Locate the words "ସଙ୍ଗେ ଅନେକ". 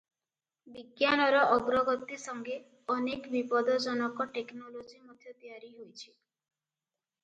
2.23-3.35